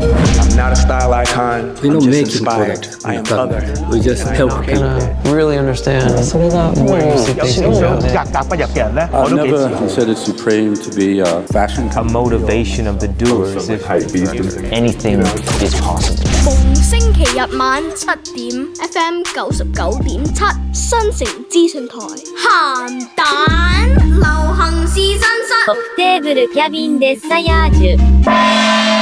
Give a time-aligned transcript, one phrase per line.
[0.00, 1.74] I'm not a style icon.
[1.82, 2.80] We I'm don't just make inspired.
[2.80, 3.04] products.
[3.04, 3.60] I am We other.
[3.92, 4.88] We just help people.
[5.34, 7.68] really understand 所以呢，我有少少
[8.00, 9.74] 格格不入嘅人咧，我 I've 都幾 never 自豪。
[9.84, 12.12] considered Supreme to be a fashion a company.
[12.12, 13.82] motivation of the doers if
[14.72, 15.20] anything
[15.60, 16.24] is possible.
[16.44, 21.96] 逢星期日晚七點，FM 九十九點七，新城資訊台，
[22.38, 24.24] 鹹蛋流
[24.54, 25.52] 行試身室。
[25.68, 28.99] オクテーブルキャビンデッサヤージュ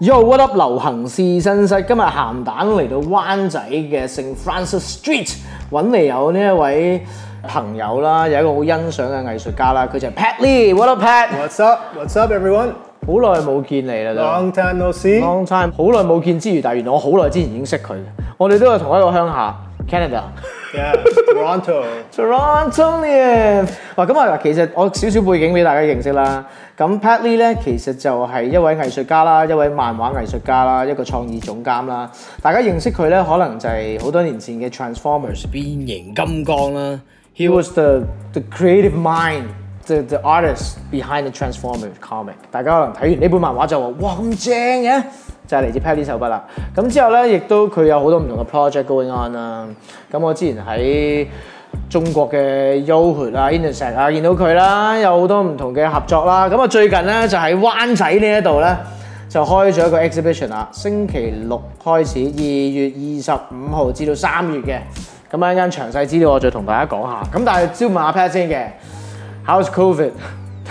[0.00, 0.54] Yo，what up？
[0.54, 5.36] 流行試身室，今日鹹蛋嚟到灣仔嘅聖 Francis Street
[5.70, 7.06] 揾嚟有呢一位
[7.48, 11.28] 朋友啦，有一個好欣賞嘅藝術家啦，佢就係 Pat Lee。What up，Pat？
[11.30, 11.80] What's up?
[11.96, 12.72] What's up, everyone?
[13.06, 15.20] 好耐冇見你啦都 Long time no see.
[15.20, 18.04] long time，好耐冇見之餘，但係原來我好耐之前已經識佢嘅，
[18.38, 19.54] 我哋都係同一個鄉下
[19.88, 20.20] Canada。
[20.74, 20.92] Yeah,
[21.32, 21.84] Toronto.
[22.14, 26.44] Torontonian，哇咁啊，其實我少少背景俾大家認識啦。
[26.76, 32.10] 咁 Pat Lee 咧，其實就係一位藝術家啦，一位漫畫藝術家啦，一個創意總監啦。
[32.42, 37.00] 大家認識佢咧，可能就係好多年前嘅 Transformers 變形金剛啦。
[37.36, 45.02] He was the the creative mind。The, the artist behind the Transformers comic，大家可能睇完呢本漫畫就話：哇咁正嘅，
[45.48, 46.44] 就係嚟自 Pat Lee 手筆啦。
[46.74, 49.66] 咁之後咧，亦都佢有好多唔同嘅 project going on 啦。
[50.10, 51.26] 咁我之前喺
[51.90, 56.48] 中國嘅 Yohood 啊、Intersect 啊見到佢啦，有好多唔同嘅合作啦。
[56.48, 58.76] 咁啊最近咧就喺灣仔呢一度咧
[59.28, 60.68] 就開咗一個 exhibition 啦。
[60.72, 64.78] 星期六開始，二月二十五號至到三月嘅。
[65.30, 67.22] 咁啊一陣間詳細資料我再同大家講下。
[67.32, 68.66] 咁但係先問下 Pat 先嘅，
[69.46, 70.10] How's COVID？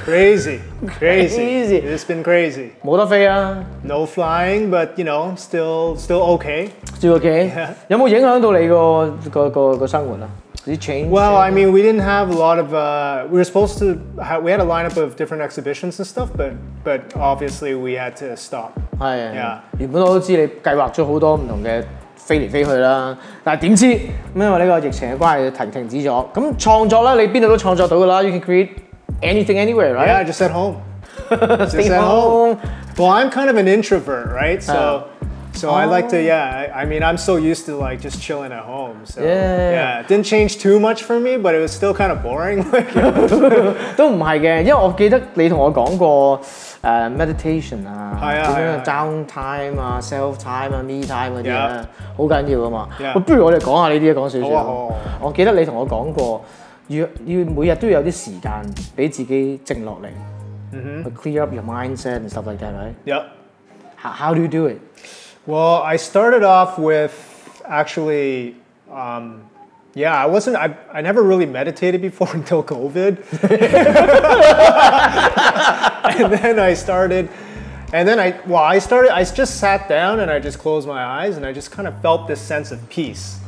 [0.05, 0.59] Crazy,
[0.99, 1.35] crazy.
[1.37, 1.77] Crazy.
[1.77, 2.69] It's been crazy.
[2.83, 6.69] 冇得飛啊， No flying, but you know, still, still okay.
[6.99, 7.51] 照 OK。
[7.87, 10.29] 有冇影響到你個個個個生活啊？
[10.65, 11.09] Did it change？
[11.09, 12.73] Well, I mean, we didn't have a lot of.
[12.73, 13.97] Uh, we were supposed to.
[14.21, 16.53] Have, we had a lineup of different exhibitions and stuff, but
[16.83, 18.71] but obviously we had to stop.
[18.99, 19.57] 係 Yeah.
[19.77, 21.83] 原本我都知你計劃咗好多唔同嘅
[22.15, 23.99] 飛嚟飛去啦，但係點知咁
[24.35, 26.25] 因為呢個疫情嘅關係停停止咗。
[26.33, 28.69] 咁創作咧，你邊度都創作到㗎啦，you can create
[29.21, 30.07] anything anywhere, right?
[30.07, 30.77] Yeah, just at home.
[31.29, 32.57] Stay just at home.
[32.57, 32.69] home.
[32.97, 34.61] Well, I'm kind of an introvert, right?
[34.61, 34.73] So.
[34.73, 35.09] Oh.
[35.55, 36.71] So I like to, yeah.
[36.75, 38.95] I, I mean, I'm so used to like just chilling at home.
[39.05, 39.71] So Yeah.
[39.71, 42.65] yeah, it didn't change too much for me, but it was still kind of boring.
[42.71, 42.91] Like,
[43.95, 46.43] 都唔系嘅，因为我记得你同我讲过诶、
[46.81, 51.83] 呃 meditation 啊，系啊点样系啊 down time 啊、self time 啊、me time 嗰啲咧 Yeah，
[52.17, 52.89] 好紧要噶嘛。
[52.99, 54.49] Yeah 喂不如我哋讲下呢啲，讲少少。
[54.49, 56.41] 好啊好啊好啊我记得你同我讲过，
[56.87, 58.63] 要要每日都要有啲时间
[58.95, 60.09] 俾自己静落嚟，
[61.03, 62.93] 去 clear up your mindset and stuff like that, right?
[63.05, 63.25] yep.
[63.95, 64.79] How, how do you do it?
[65.45, 67.13] Well, I started off with
[67.65, 68.55] actually,
[68.91, 69.41] um,
[69.93, 73.17] yeah, I wasn't, I, I never really meditated before until COVID.
[76.19, 77.29] and then I started,
[77.93, 81.03] and then I, well, I started, I just sat down and I just closed my
[81.03, 83.39] eyes and I just kind of felt this sense of peace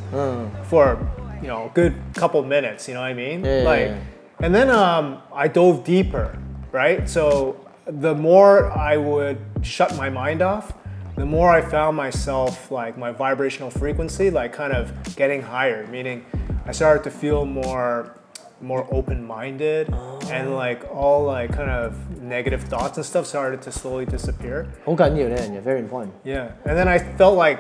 [0.70, 0.98] for,
[1.42, 3.44] you know, a good couple minutes, you know what I mean?
[3.44, 4.46] Yeah, yeah, like, yeah.
[4.46, 6.38] and then um, I dove deeper,
[6.72, 7.08] right?
[7.10, 10.74] So the more I would shut my mind off,
[11.16, 16.26] the more I found myself like my vibrational frequency like kind of getting higher, meaning
[16.66, 18.18] I started to feel more
[18.62, 19.94] more open-minded
[20.32, 24.66] and like all like kind of negative thoughts and stuff started to slowly disappear.
[24.86, 26.10] 好紧要呢样嘢，very important。
[26.24, 26.48] Yeah.
[26.66, 27.60] And then I felt like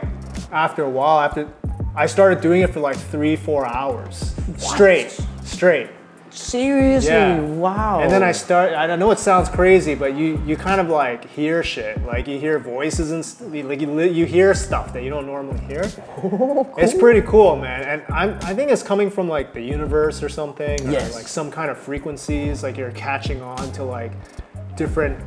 [0.51, 1.47] after a while, after
[1.94, 5.10] I started doing it for like three, four hours straight,
[5.42, 5.88] straight.
[6.32, 7.40] Seriously, Yeah.
[7.40, 7.98] wow.
[8.00, 8.72] And then I start.
[8.72, 12.00] I know it sounds crazy, but you you kind of like hear shit.
[12.06, 15.58] Like you hear voices and st- like you you hear stuff that you don't normally
[15.66, 15.84] hear.
[16.22, 17.82] Oh, it's pretty cool, man.
[17.82, 20.86] And I'm I think it's coming from like the universe or something.
[20.86, 21.14] or, Yes.
[21.16, 22.62] like some kind of frequencies.
[22.62, 24.12] Like you're catching on to like
[24.76, 25.18] different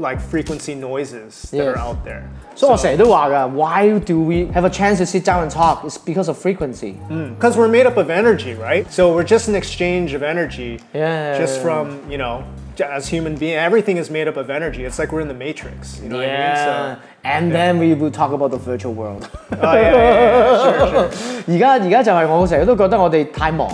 [0.00, 1.78] like frequency noises that are Yes.
[1.78, 2.22] out there.
[2.54, 5.84] 所以我成日都话㗎，Why do we have a chance to sit down and talk?
[5.84, 6.94] It's because of frequency。
[7.38, 8.84] Because we're made up of energy, right?
[8.90, 10.78] So we're just an exchange of energy.
[10.94, 11.38] Yeah.
[11.38, 12.42] Just from, you know,
[12.76, 14.84] j- as human being, everything is made up of energy.
[14.86, 16.00] It's like we're in the matrix.
[16.02, 16.40] You know what I mean?
[16.40, 19.28] Yeah, So, and then we will talk about the virtual world 。
[19.52, 21.08] oh, yeah, yeah, yeah, sure, sure.
[21.48, 23.68] 而家而家就系我成日都觉得我哋太忙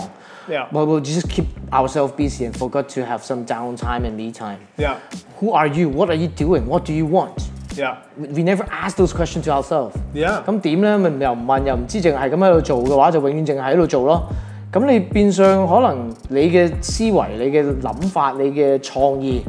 [0.48, 0.66] Yeah.
[0.72, 4.58] ，we will just keep ourselves busy and forgot to have some downtime and me time.
[4.76, 4.96] Yeah.
[5.40, 5.88] Who are you?
[5.88, 6.66] What are you doing?
[6.66, 7.38] What do you want?
[7.76, 7.96] Yeah.
[8.18, 9.94] We we never ask those questions to ourselves.
[10.12, 10.42] Yeah.
[10.44, 10.96] 咁點咧？
[10.98, 14.28] 咪又唔問又唔知，淨係咁喺度做嘅話，就永遠淨係喺度做咯。
[14.72, 19.42] 咁你變相可能你嘅思維、你嘅諗法、你嘅創意，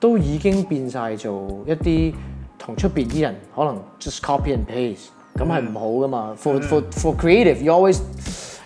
[0.00, 2.14] 都已經變晒做一啲
[2.58, 6.34] 同出邊啲人可能 just copy and paste 咁係唔好噶嘛。
[6.36, 7.98] For for for creative, you always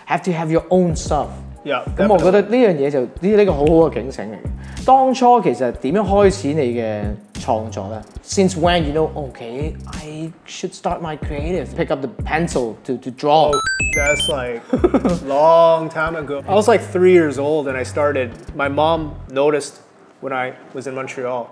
[0.07, 1.27] have to have your own stuff。
[1.63, 4.85] Yeah, 咁我觉得呢样嘢就呢呢个好好嘅警醒嚟嘅。
[4.85, 7.03] 当初其实点样开始你嘅
[7.33, 8.01] 创作咧？
[8.23, 13.11] Since when you know, okay, I should start my creative, pick up the pencil to to
[13.11, 13.51] draw.
[13.95, 14.61] That's like
[15.27, 16.41] long time ago.
[16.47, 18.31] I was like three years old and I started.
[18.55, 19.81] My mom noticed
[20.21, 21.49] when I was in Montreal.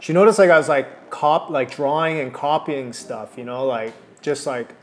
[0.00, 3.36] She noticed like I was like cop like drawing and copying stuff.
[3.36, 4.74] You know, like just like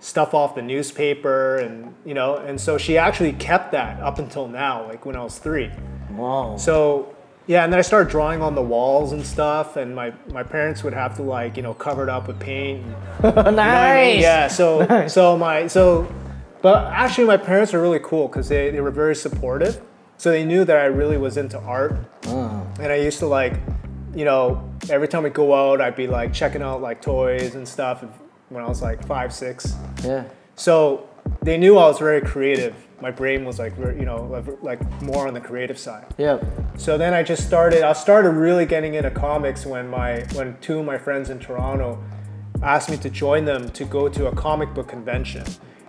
[0.00, 2.36] stuff off the newspaper and you know.
[2.36, 5.70] And so she actually kept that up until now, like when I was three.
[6.10, 6.56] Wow.
[6.56, 7.14] So
[7.46, 10.84] yeah, and then I started drawing on the walls and stuff, and my, my parents
[10.84, 12.84] would have to like you know cover it up with paint.
[13.22, 13.34] and- nice.
[13.44, 14.20] you know I mean?
[14.20, 14.48] Yeah.
[14.48, 16.12] So so my so,
[16.62, 19.80] but actually my parents were really cool because they, they were very supportive.
[20.16, 23.54] So they knew that I really was into art, and I used to like,
[24.14, 27.66] you know, every time we go out, I'd be like checking out like toys and
[27.66, 28.04] stuff
[28.50, 29.74] when I was like five six.
[30.04, 30.24] Yeah.
[30.56, 31.08] So
[31.42, 32.74] they knew I was very creative.
[33.00, 36.06] My brain was like you know like- like more on the creative side.
[36.18, 36.38] Yeah.
[36.76, 37.82] So then I just started.
[37.82, 41.98] I started really getting into comics when my when two of my friends in Toronto
[42.62, 45.44] asked me to join them to go to a comic book convention.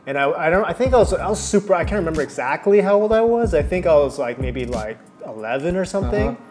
[0.07, 2.79] And I, I don't I think I was I was super I can't remember exactly
[2.81, 3.53] how old I was.
[3.53, 6.29] I think I was like maybe like 11 or something.
[6.29, 6.41] Uh-huh.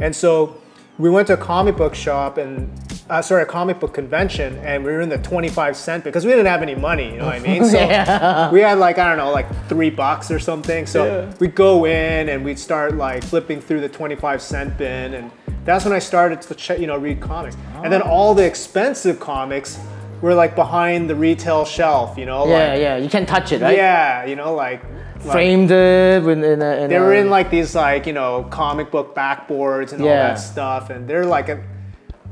[0.00, 0.56] And so
[0.98, 2.70] we went to a comic book shop and
[3.08, 6.30] uh, sorry a comic book convention and we were in the 25 cent because we
[6.30, 7.12] didn't have any money.
[7.12, 7.62] You know what I mean?
[7.72, 10.86] So we had like I don't know like three bucks or something.
[10.86, 15.30] So we'd go in and we'd start like flipping through the 25 cent bin and
[15.64, 17.56] that's when I started to ch- you know read comics.
[17.82, 19.78] And then all the expensive comics
[20.20, 22.16] were like behind the retail shelf.
[22.18, 22.46] You know?
[22.46, 22.96] Yeah, like, yeah.
[22.96, 23.76] You can't touch it, right?
[23.76, 24.82] Yeah, you know like.
[25.24, 28.12] Like- Framed it in, in, a, in they a, were in like these like you
[28.12, 31.62] know comic book backboards and all that stuff, and they're like a,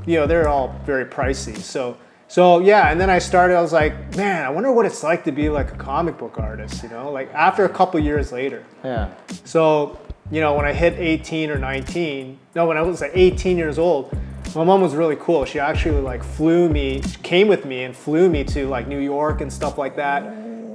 [0.06, 1.56] you know, they're all very pricey.
[1.58, 1.96] So
[2.28, 3.56] so yeah, and then I started.
[3.56, 6.38] I was like, man, I wonder what it's like to be like a comic book
[6.38, 6.82] artist.
[6.82, 8.64] You know, like after a couple years later.
[8.84, 9.12] Yeah.
[9.44, 9.98] So
[10.30, 13.80] you know, when I hit 18 or 19, no, when I was like 18 years
[13.80, 14.16] old,
[14.54, 15.44] my mom was really cool.
[15.44, 19.40] She actually like flew me, came with me and flew me to like New York
[19.40, 20.22] and stuff like that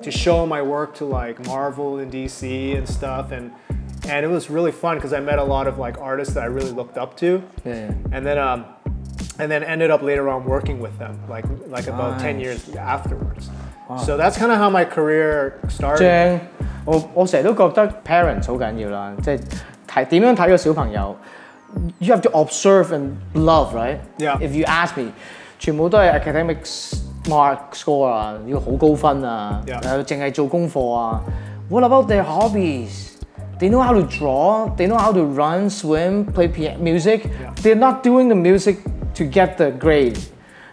[0.04, 3.32] to show my work to like Marvel and DC and stuff.
[3.32, 3.50] And
[4.08, 6.46] and it was really fun because I met a lot of like artists that I
[6.46, 7.42] really looked up to.
[7.64, 7.92] Yeah.
[8.12, 8.64] And then um,
[9.38, 12.42] and then ended up later on working with them, like like about 10 Nice.
[12.42, 13.48] years afterwards.
[14.06, 15.98] So that's kind of how my career started.
[16.04, 16.40] 正，
[16.86, 19.40] 我我成日都觉得 parents 好紧要啦，即系
[19.88, 21.16] 睇点样睇个小朋友，
[21.98, 23.98] you have to observe and love right。
[24.18, 24.38] Yeah.
[24.38, 25.10] If you ask me，
[25.58, 29.80] 全部都系 academics mark score 啊，要好高分啊， Yeah.
[29.82, 31.22] 诶净系做功课啊。
[31.68, 33.10] What about their hobbies?
[33.58, 34.74] They know how to draw.
[34.76, 37.26] They know how to run, swim, play piano, music.
[37.62, 38.78] They're not doing the music
[39.14, 40.18] to get the grade.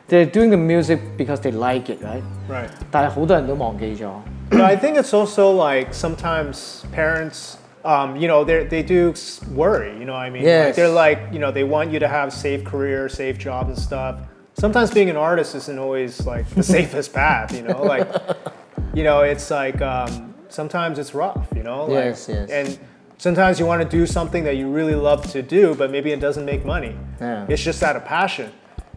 [0.07, 2.23] They're doing the music because they like it, right?
[2.49, 2.69] Right.
[2.89, 4.07] 但系好多人都忘记咗。
[4.49, 9.41] But I think it's also like sometimes parents, um, you know, they they do s-
[9.53, 9.91] worry.
[9.99, 10.67] You know, what I mean, Yes.
[10.67, 13.77] like they're like, you know, they want you to have safe career, safe job and
[13.77, 14.15] stuff.
[14.54, 17.54] Sometimes being an artist isn't always like the safest path.
[17.54, 18.08] You know, like,
[18.94, 21.48] you know, it's like um, sometimes it's rough.
[21.54, 22.50] You know, like, Yes, yes.
[22.50, 22.78] and.
[23.18, 26.18] Sometimes you want to do something that you really love to do, but maybe it
[26.18, 26.96] doesn't make money.
[27.20, 27.46] Yeah.
[27.48, 28.50] It's just out of passion.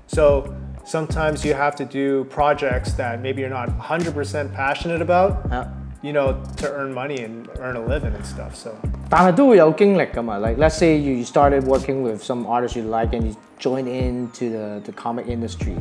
[0.07, 0.52] So
[0.84, 5.70] sometimes you have to do projects that maybe you're not 100% passionate about, 啊
[6.05, 8.55] you know, to earn money and earn a living and stuff.
[8.55, 8.71] So
[9.09, 10.38] 但系都会有经历㗎嘛。
[10.38, 14.81] Like let's say you started working with some artists you like and you join into the,
[14.85, 15.75] the comic industry.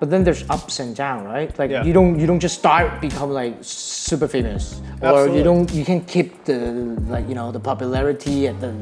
[0.00, 1.56] But then there's ups and downs, right?
[1.56, 1.84] Like Yeah.
[1.84, 5.38] you don't you don't just start become like super famous, or Absolutely.
[5.38, 8.72] you don't you can keep the like you know the popularity at the,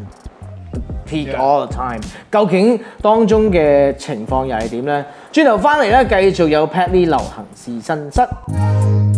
[0.72, 1.36] the peak Yeah.
[1.42, 2.00] all the time。
[2.32, 5.04] 究竟当中嘅情况又系点咧？
[5.30, 9.13] 转头翻嚟咧，继续有 Pat Lee 流行试身室。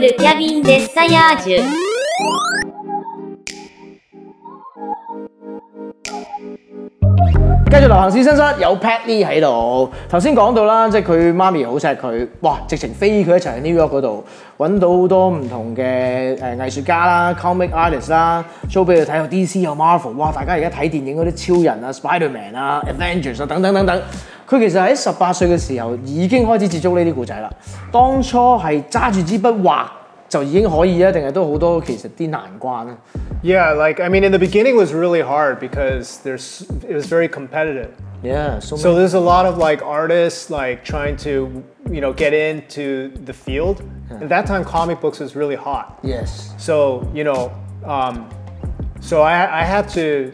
[0.00, 1.62] ルキャビンデッサヤージュ
[7.68, 12.58] 繼續流行試身室有 Pat Lee 喺度，頭先講到啦，即係佢媽咪好錫佢，哇！
[12.66, 14.24] 直情飛佢一齊去 New York 嗰度
[14.56, 20.32] 揾到好多唔同嘅誒藝術家啦、comic artist 啦，show 俾佢睇，有 DC 有 Marvel，哇！
[20.32, 24.02] 大家而家睇電影嗰啲超人啊、Spiderman 啊、Avengers 啊等等等等，
[24.50, 27.50] 佢其实喺十八岁嘅时候已经开始接触呢啲故仔啦。
[27.92, 29.86] 当初系揸住支笔画
[30.28, 32.96] 就已经可以啊，定系都好多其实啲难关啊？
[33.42, 37.06] yeah, like I mean, in the beginning it was really hard because there's it was
[37.06, 37.90] very competitive.
[38.22, 42.32] Yeah, so, So there's a lot of like artists like trying to you know get
[42.32, 43.82] into the field.
[44.10, 45.98] At that time, comic books was really hot.
[46.02, 46.54] yes.
[46.58, 47.52] So you know,
[47.84, 48.26] um,
[49.00, 50.32] so I, I had to,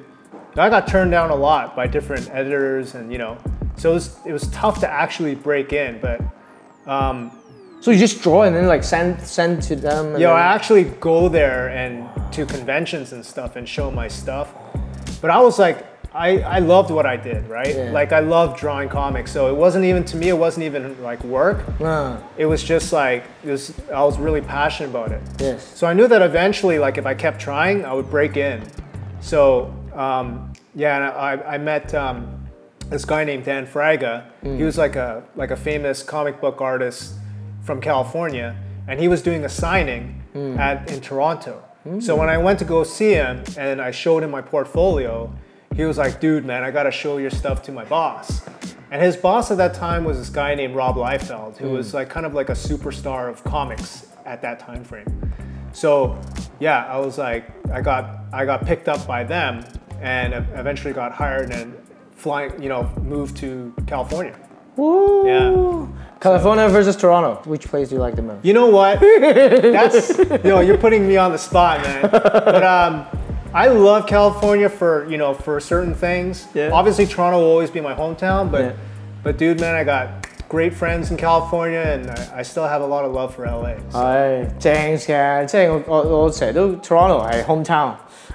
[0.56, 3.36] I got turned down a lot by different editors, and you know,
[3.77, 5.99] so it was it was tough to actually break in.
[5.99, 6.21] But
[6.85, 7.31] um,
[7.81, 10.13] So you just draw and then like send send to them.
[10.13, 14.53] and Yo, I actually go there and to conventions and stuff and show my stuff.
[15.21, 17.75] But I was like, I, I loved what I did, right?
[17.75, 17.91] Yeah.
[17.91, 19.31] Like I loved drawing comics.
[19.31, 21.63] So it wasn't even to me, it wasn't even like work.
[21.81, 25.21] Ah, It was just like it was I was really passionate about it.
[25.39, 25.61] yes.
[25.77, 28.61] So I knew that eventually, like if I kept trying, I would break in.
[29.21, 32.36] So um, yeah, and I, I met um,
[32.89, 34.25] this guy named Dan Fraga.
[34.41, 37.15] He was like a like a famous comic book artist
[37.61, 38.55] from California,
[38.87, 40.57] and he was doing a signing hmm.
[40.57, 41.63] at in Toronto.
[41.99, 45.33] So when I went to go see him and I showed him my portfolio,
[45.73, 48.41] he was like, "Dude, man, I gotta show your stuff to my boss."
[48.91, 51.97] And his boss at that time was this guy named Rob Liefeld, who was hmm.
[51.97, 55.33] like kind of like a superstar of comics at that time frame.
[55.71, 56.19] So
[56.59, 59.63] yeah, I was like, I got I got picked up by them,
[60.01, 61.73] and eventually got hired and
[62.16, 64.34] flying, you know, moved to California.
[64.78, 65.86] Yeah.
[66.20, 67.40] California versus Toronto.
[67.44, 68.44] Which place do you like the most?
[68.44, 69.00] You know what?
[69.00, 72.08] That's you know, you're putting me on the spot, man.
[72.10, 73.04] But um,
[73.52, 76.46] I love California for you know for certain things.
[76.54, 76.70] Yeah.
[76.72, 78.72] Obviously, Toronto will always be my hometown, but Yeah.
[79.24, 80.08] but dude, man, I got
[80.48, 83.74] great friends in California, and I, I still have a lot of love for LA.
[83.90, 87.42] So, 系正嘅，即系我我我成日都 Toronto 系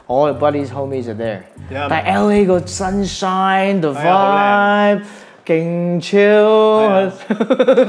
[0.08, 1.42] hometown，all the buddies homies are there。
[1.72, 5.02] Yeah, 但系 LA 个 sunshine the 系啊 vibe
[5.46, 7.10] 劲 chill，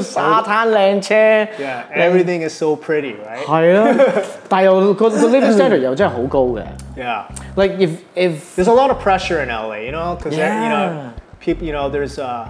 [0.03, 1.15] 沙滩靓车。
[1.59, 3.45] yeah, everything is so pretty, right?
[3.45, 3.95] 系啊，
[4.49, 6.63] 但系又个个 living standard 又真系好高嘅。
[6.97, 7.23] Yeah.
[7.57, 10.69] Like if if there's a lot of pressure in LA, you know, because you Yeah.
[10.71, 12.47] know, people, you know, there's uh,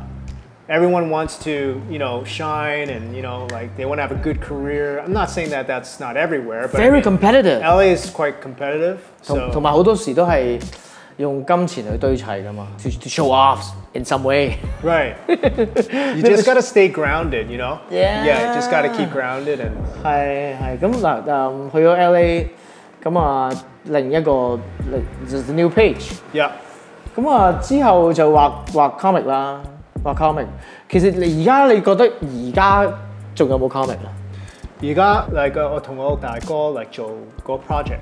[0.68, 4.22] everyone wants to, you know, shine and you know, like they want to have a
[4.22, 5.00] good career.
[5.00, 8.34] I'm not saying that that's not everywhere, but I very mean, competitive， LA is quite
[8.42, 8.96] competitive.
[9.26, 10.60] 同 So 同埋好多时都系
[11.16, 14.58] 用金钱去堆砌㗎嘛，to to show off in some way。
[14.84, 17.78] right, you just gotta stay grounded, you know.
[17.90, 18.24] Yeah.
[18.24, 19.72] Yeah, you just gotta keep grounded and
[20.04, 22.46] 系系咁嗱诶去咗 LA，
[23.02, 23.50] 咁啊
[23.84, 24.60] 另一个
[24.92, 26.50] 另 just a new page， yeah.
[27.16, 29.60] 咁啊之后就画画 comic 啦，
[30.04, 30.46] 畫 comic。
[30.88, 32.92] 其實你而家你覺得而家
[33.34, 34.12] 仲有冇 comic 啊？
[34.80, 37.10] 而家 like uh, 我同我大哥 like 做
[37.42, 38.00] 個 project.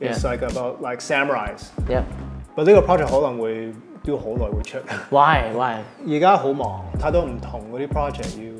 [0.00, 0.30] It's Yeah.
[0.30, 1.68] like about like samurais.
[1.88, 2.02] Yeah.
[2.54, 3.72] But 呢個 project 可能會
[4.04, 4.78] 都好耐會出。
[5.10, 5.78] Why why？
[6.06, 8.52] 而家好忙，太多唔同嗰啲 project 要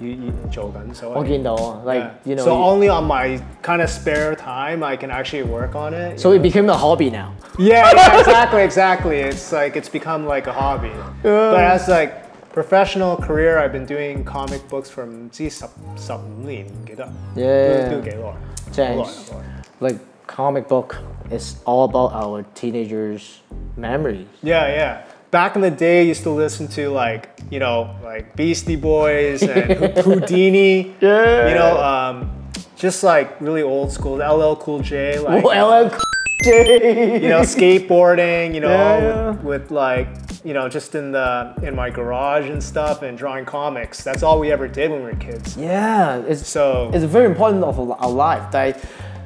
[0.00, 2.30] 要要做紧，所以我见到啊，like Yeah.
[2.30, 2.44] you know。
[2.44, 6.18] So only on my kind of spare time I can actually work on it.
[6.18, 7.30] So it became a hobby now.
[7.58, 9.20] yeah, yeah, exactly, exactly.
[9.20, 10.90] It's like it's become like a hobby.
[11.22, 12.12] But as like
[12.52, 15.64] professional career, I've been doing comic books from 唔知十
[15.96, 17.90] 十五年唔记得 Yeah.
[17.90, 18.34] 都都几耐，
[18.72, 20.96] 正好耐好耐 Like comic book
[21.30, 23.36] is all about our teenagers'
[23.76, 24.26] memories.
[24.42, 24.96] Yeah, yeah.
[25.31, 29.41] back in the day, I used to listen to like you know like Beastie Boys
[29.43, 29.69] and
[30.03, 30.93] Whodini.
[31.01, 31.49] Yeah.
[31.49, 35.19] You know, um, just like really old school, LL Cool J.
[35.19, 35.99] Like well, LL Cool
[36.43, 37.21] J.
[37.21, 38.53] You know, skateboarding.
[38.53, 39.29] You know, yeah.
[39.31, 40.07] with, with like
[40.43, 44.03] you know just in the in my garage and stuff and drawing comics.
[44.03, 45.57] That's all we ever did when we were kids.
[45.57, 46.19] Yeah.
[46.19, 48.53] It's so it's very important of our life.
[48.53, 48.77] Like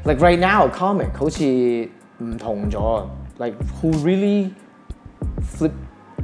[0.05, 1.43] like right now, comic 好似
[2.19, 3.07] 唔同咗。
[3.39, 4.53] Like who really
[5.41, 5.71] flip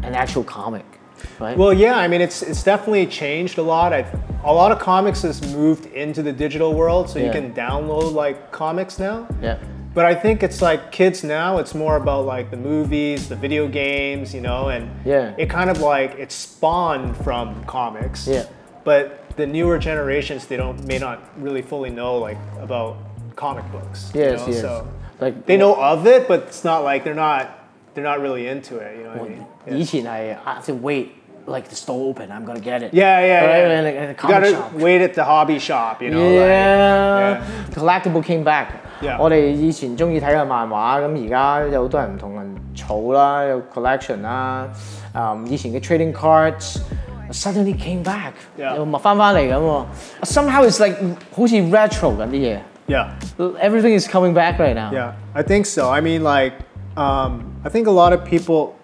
[0.03, 0.85] an actual comic,
[1.39, 1.57] right?
[1.57, 3.93] Well, yeah, I mean, it's it's definitely changed a lot.
[3.93, 4.05] I,
[4.43, 8.51] a lot of comics has moved into the digital world, so you can download like
[8.51, 9.27] comics now.
[9.41, 9.57] yeah.
[9.93, 13.67] But I think it's like kids now, it's more about like the movies, the video
[13.67, 15.33] games, you know, and Yeah.
[15.37, 18.27] it kind of like it spawned from comics.
[18.27, 18.45] Yeah.
[18.83, 22.97] But the newer generations, they don't may not really fully know like about
[23.35, 24.11] comic books.
[24.13, 24.61] you Yes, know, yes.
[24.61, 24.87] So
[25.19, 27.58] Like they know of it, but it's not like they're not
[27.98, 28.96] they're not really into it.
[28.98, 29.46] You know what I mean?
[29.66, 29.74] Yeah.
[29.76, 31.08] 以前系 I have to wait
[31.46, 32.92] like the store open, I'm gonna get it.
[32.94, 33.80] Yeah, yeah, Right, yeah.
[33.80, 34.72] in a- in a you comic gotta shop.
[34.80, 36.18] wait at the hobby shop, you know.
[36.18, 37.40] like- Yeah, yeah.
[37.74, 38.68] collectible came back.
[39.02, 39.16] Yeah.
[39.20, 44.66] 我哋以前中意睇嘅漫画，咁而家有好多人唔同人储啦，有 collection 啦，
[45.14, 46.78] 诶、以前嘅 trading cards
[47.30, 48.76] suddenly came back， Yeah.
[48.76, 49.84] 又翻翻嚟咁喎。
[50.22, 50.96] Somehow it's like
[51.36, 53.06] 好似 retro 紧啲嘢 yeah.
[53.60, 54.90] ，everything is coming back right now。
[54.92, 55.90] Yeah, I think so.
[55.90, 56.54] I mean, like,
[56.98, 58.76] um, I think a lot of people.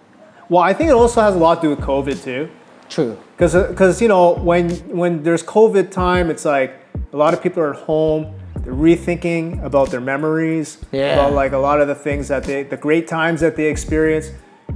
[0.48, 2.48] Well, I think it also has a lot to do with COVID too,
[2.88, 3.16] True。
[3.36, 6.72] because because you know when when there's COVID time, it's like
[7.12, 8.34] a lot of people are at home.
[8.62, 11.14] They're rethinking about their memories, Yeah.
[11.14, 14.32] about like a lot of the things that they, the great times that they experienced,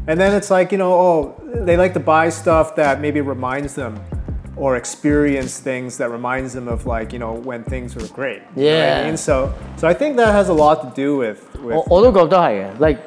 [0.07, 1.35] and then it's like you know, oh,
[1.67, 3.99] they like to buy stuff that maybe reminds them
[4.57, 8.43] or experience things that reminds them of like you know when things were great.
[8.57, 9.01] You know what Yeah.
[9.03, 13.01] I mean, so so I think that has a lot to do with with 我我都觉得系嘅，like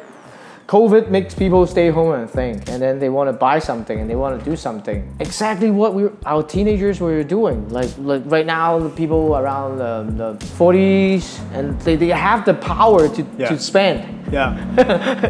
[0.73, 4.09] COVID makes people stay home and think, and then they want to buy something and
[4.09, 5.05] they want to do something.
[5.21, 7.69] Exactly what we our teenagers were doing.
[7.69, 12.55] Like like right now, the people around the, the 40s and they, they have the
[12.55, 13.49] power to, Yeah.
[13.50, 13.99] to spend.
[14.33, 14.57] yeah.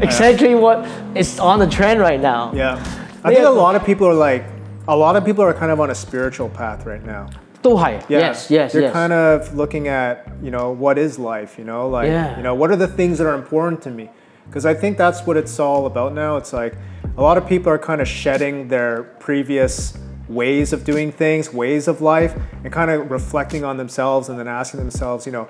[0.08, 2.52] exactly what is on the trend right now.
[2.54, 2.78] Yeah.
[3.24, 4.44] I think a lot of people are like,
[4.86, 7.26] a lot of people are kind of on a spiritual path right now.
[7.62, 8.30] 都係 Yeah.
[8.30, 8.92] Yes, yes, They're yes.
[8.92, 12.36] kind of looking at, you know, what is life, you know, like, Yeah.
[12.36, 14.08] you know, what are the things that are important to me?
[14.46, 16.36] Because I think that's what it's all about now.
[16.36, 16.74] It's like
[17.16, 19.96] a lot of people are kind of shedding their previous
[20.28, 22.34] ways of doing things, ways of life,
[22.64, 25.44] and kind of reflecting on themselves and then asking themselves, you know,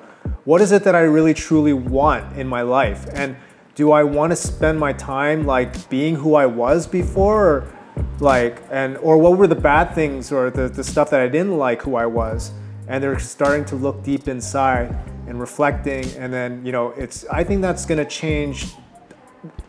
[0.45, 3.07] what is it that I really truly want in my life?
[3.13, 3.37] And
[3.75, 7.47] do I want to spend my time like being who I was before?
[7.47, 7.73] Or,
[8.21, 11.57] like and or what were the bad things or the, the stuff that i didn't
[11.57, 12.53] like who i was
[12.89, 14.95] and they're starting to look deep inside
[15.27, 18.75] and reflecting and then you know it's i think that's going to change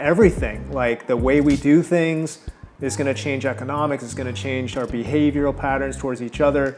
[0.01, 2.39] everything like the way we do things
[2.81, 6.77] is going to change economics it's going to change our behavioral patterns towards each other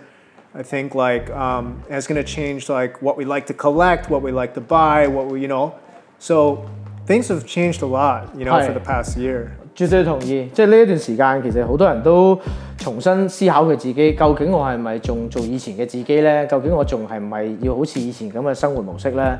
[0.54, 4.10] i think like um, and it's going to change like what we like to collect
[4.10, 5.72] what we like to buy what we you know
[6.18, 6.64] so
[7.06, 8.66] things have changed a lot you know Hi.
[8.66, 12.38] for the past year 绝对同意，即系呢一段时间，其实好多人都
[12.76, 16.44] 重新思考佢自己，究竟我系咪仲做以前嘅自己呢？
[16.49, 19.38] 究竟我仲系唔系要好似以前咁嘅生活模式呢？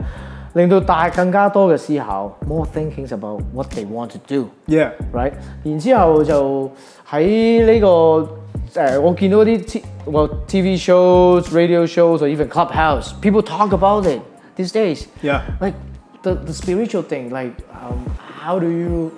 [0.55, 4.49] 令到大更加多嘅思考，more thinkings about what they want to do。
[4.67, 5.33] yeah right？
[5.63, 6.71] 然之后就
[7.09, 7.87] 喺呢、个
[8.73, 14.21] 诶、我见到啲 T 我 TV shows、radio shows or even clubhouse，people talk about it
[14.57, 15.07] these days。
[15.23, 15.43] Yeah.
[15.61, 15.75] Like
[16.23, 18.05] the the spiritual thing, like um,
[18.43, 19.13] how do you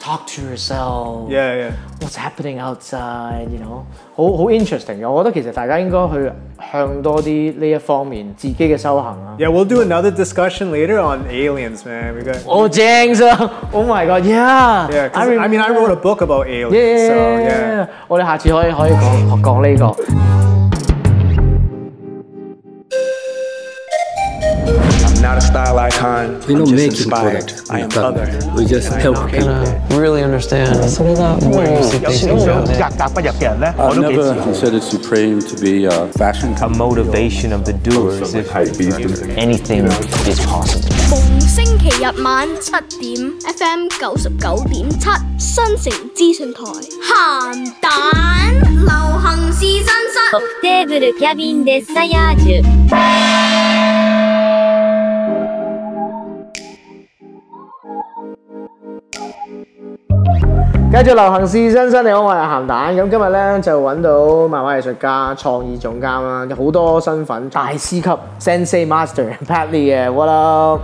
[0.00, 1.28] talk to yourself?
[1.30, 3.48] yeah yeah What's happening outside?
[3.50, 5.08] You know，好好 interesting 嘅。
[5.10, 6.32] 我觉得其实大家应该去
[6.72, 9.36] 向多啲呢一方面自己嘅修行啊。
[9.38, 12.14] Yeah, we'll do another discussion later on aliens, man.
[12.14, 12.36] We got.
[12.46, 12.84] 哦，正
[13.30, 13.50] 啊！
[13.72, 14.86] Oh my god，yeah！
[14.90, 17.86] Yeah, 'cause I, mean, I wrote a book about aliens, so yeah.
[18.08, 20.47] 我哋下次可以可以讲讲呢个。
[25.38, 26.40] a style icon.
[26.46, 27.46] We I'm don't just make inspired.
[27.46, 27.70] product.
[27.70, 28.44] I am product.
[28.44, 28.52] other.
[28.56, 29.64] We just help people.
[29.98, 30.74] really understand
[31.54, 34.50] where you see 有時都想格格不入嘅人咧，我 I've 都幾自 never 豪。
[34.50, 38.46] considered Supreme to be a fashion A motivation of the doers if
[39.36, 39.86] anything
[40.26, 40.90] is possible.
[41.08, 46.62] 逢星期日晚七點，FM 九十九點七，新城資訊台，
[47.02, 47.90] 鹹蛋
[48.70, 50.18] 流行試身室。
[50.34, 53.57] オフテーブルキャビンデッサヤージュ
[60.88, 62.96] 繼續流行試身室，你好，我係鹹蛋。
[62.96, 70.80] 咁今日咧就揾到漫畫藝術家、創意總監啦，有好多身份，大師級 Sensei Master Pat Lee 嘅，what up？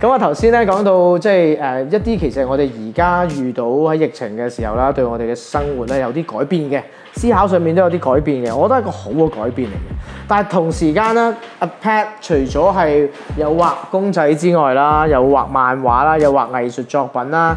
[0.00, 6.82] 咁啊頭先咧講到即係誒、呃一啲其實我哋而家遇到喺疫情嘅時候啦，對我哋嘅生活咧有啲改變嘅，
[7.14, 9.94] 思考上面都有啲改變嘅，我覺得係一個好嘅改變嚟嘅。
[10.26, 17.56] 但係同時間咧，阿 Pat 除咗係有畫公仔之外啦，有畫漫畫啦，有畫藝術作品啦。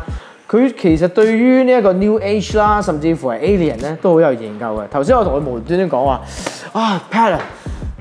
[0.49, 4.87] 佢其实对于呢一个 New Age 啦，甚至乎系 Alien 咧，都好有研究嘅。
[4.89, 6.21] 头先我同佢无端端讲话，
[6.73, 7.41] 啊 Pat 啊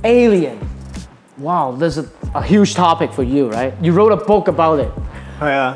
[0.02, 4.88] Alien，wow there's a, a huge topic for you right you wrote a book about it
[5.42, 5.74] Yeah.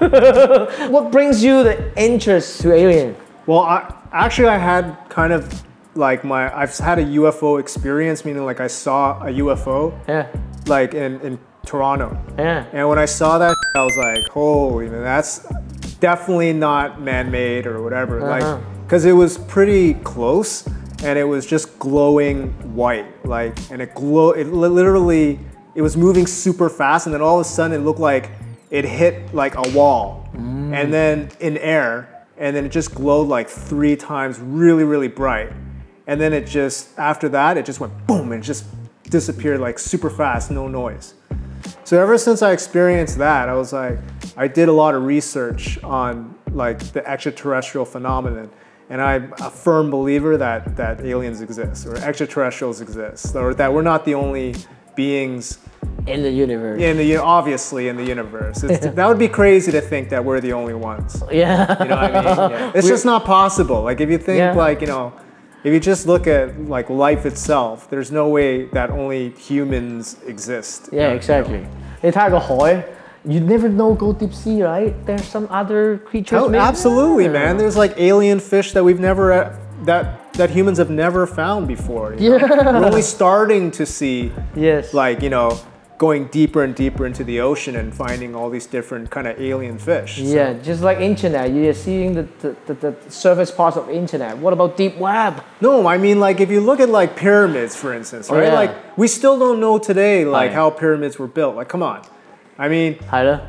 [0.90, 3.14] what brings you the interest to Alien
[3.46, 3.82] well, I,
[4.12, 5.44] actually, I had kind of
[5.94, 10.26] like my I've had a UFO experience, meaning like I saw a UFO, yeah
[10.66, 12.16] like in in Toronto.
[12.38, 15.46] yeah And when I saw that, I was like, holy man, that's
[16.03, 18.19] definitely not man-made or whatever.
[18.19, 18.57] Uh-huh.
[18.57, 20.67] Like, because it was pretty close,
[21.01, 24.31] and it was just glowing white, like, and it glow.
[24.31, 25.39] It literally,
[25.75, 28.31] it was moving super fast, and then all of a sudden, it looked like
[28.69, 33.47] it hit like a wall, and then in air, and then it just glowed like
[33.47, 35.53] three times, really, really bright,
[36.05, 38.65] and then it just after that, it just went boom, and it just
[39.09, 41.13] disappeared like super fast, no noise.
[41.93, 43.99] So ever since I experienced that, I was like,
[44.35, 48.49] I did a lot of research on like the extraterrestrial phenomenon,
[48.89, 53.83] and I'm a firm believer that that aliens exist or extraterrestrials exist, or that we're
[53.83, 54.55] not the only
[54.95, 55.59] beings
[56.07, 58.63] in the universe in the obviously in the universe.
[58.63, 61.21] It's, that would be crazy to think that we're the only ones.
[61.31, 62.71] yeah You know what I mean?
[62.75, 63.83] It's just not possible.
[63.83, 64.53] Like if you think Yeah.
[64.55, 65.13] like you know,
[65.63, 70.89] if you just look at like life itself, there's no way that only humans exist.
[70.91, 71.67] yeah exactly
[72.02, 72.82] 你睇下个海
[73.24, 76.58] you never know go deep sea right there's some other creatures Oh, maybe?
[76.62, 77.56] absolutely, man.
[77.58, 79.50] There's like alien fish that we've never uh,
[79.84, 82.14] that that humans have never found before.
[82.18, 82.38] you know?
[82.38, 84.94] We're only starting to see Yes.
[84.94, 85.58] like you know
[86.03, 89.77] going deeper and deeper into the ocean and finding all these different kind of alien
[89.77, 90.11] fish.
[90.19, 94.37] Yeah, just like internet, you're seeing the, the, the, the, surface parts of internet.
[94.37, 95.41] What about deep web?
[95.61, 98.43] No, I mean like if you look at like pyramids, for instance, right?
[98.43, 98.61] Oh, yeah.
[98.61, 100.59] Like we still don't know today like oh, yeah.
[100.59, 101.55] how pyramids were built.
[101.55, 102.05] Like come on,
[102.57, 102.99] I mean,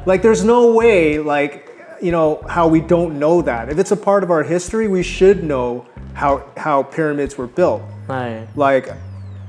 [0.06, 1.54] like there's no way like
[2.00, 3.68] you know how we don't know that.
[3.68, 5.86] If it's a part of our history, we should know
[6.22, 7.82] how how pyramids were built.
[8.06, 8.46] Right.
[8.54, 8.86] Like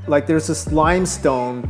[0.08, 1.70] like there's this limestone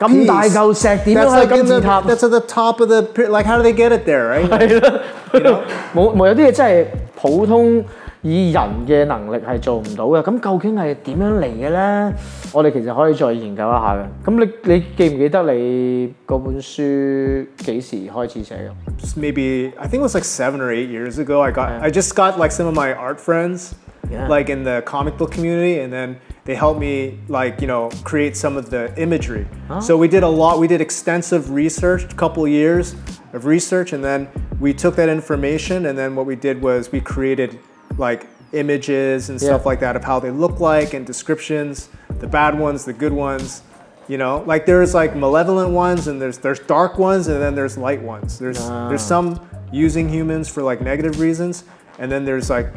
[0.00, 2.02] 咁大 piece 嚿石点样 that's 系 like 金 in 字 the, 塔？
[2.02, 4.68] that's at the top of the pyra- like how do they get it there, right?
[4.70, 5.60] you know?
[5.94, 6.86] 冇冇有啲嘢真系
[7.18, 7.82] 普通
[8.22, 10.22] 以人嘅能力系做唔到嘅。
[10.22, 12.14] 咁究竟系点样嚟嘅咧？
[12.52, 14.04] 我哋其实可以再研究一下嘅。
[14.30, 19.02] 咁你你记唔记得你嗰本书几时开始写嘅？
[19.02, 21.40] just maybe I think it was like seven or eight years ago.
[21.40, 21.80] I got Yeah.
[21.82, 23.72] I just got like some of my art friends,
[24.10, 24.28] Yeah.
[24.28, 28.35] like in the comic book community, and then they helped me like you know create
[28.35, 29.47] some of the imagery.
[29.69, 29.79] Oh.
[29.79, 30.59] So we did a lot.
[30.59, 32.95] We did extensive research, a couple years
[33.33, 34.27] of research, and then
[34.59, 37.59] we took that information, and then what we did was we created
[37.97, 42.57] like images and stuff like that of how they look like and descriptions, the bad
[42.57, 43.63] ones, the good ones.
[44.07, 47.77] You know, like there's like malevolent ones and there's there's dark ones and then there's
[47.77, 48.39] light ones.
[48.39, 49.13] There's there's ah.
[49.13, 51.63] some using humans for like negative reasons,
[51.99, 52.73] and then there's like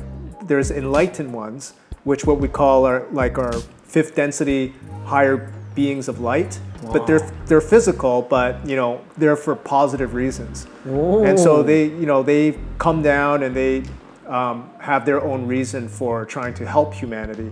[0.47, 1.73] there's enlightened ones,
[2.05, 3.53] which what we call are like our
[3.85, 6.59] fifth density higher beings of light.
[6.93, 12.05] But they're they're physical, but you know they're for positive reasons, and so they you
[12.05, 13.85] know they come down and they
[14.27, 17.51] um, have their own reason for trying to help humanity.